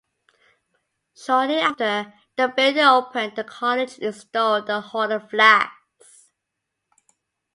[1.15, 6.31] Shortly after the building opened, the College installed the Hall of Flags.